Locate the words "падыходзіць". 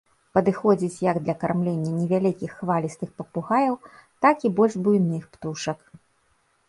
0.35-1.03